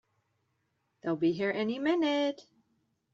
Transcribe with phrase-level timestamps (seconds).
[1.03, 2.41] They'll be here any minute!